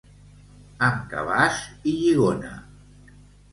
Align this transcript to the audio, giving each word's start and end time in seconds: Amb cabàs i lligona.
Amb 0.87 1.03
cabàs 1.11 1.61
i 1.93 1.95
lligona. 1.99 2.53